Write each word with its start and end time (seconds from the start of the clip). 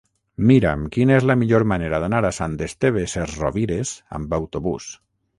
Mira'm 0.51 0.85
quina 0.93 1.13
és 1.17 1.25
la 1.31 1.35
millor 1.41 1.65
manera 1.71 1.99
d'anar 2.03 2.21
a 2.29 2.31
Sant 2.37 2.55
Esteve 2.67 3.03
Sesrovires 3.11 3.91
amb 4.21 4.33
autobús. 4.39 4.89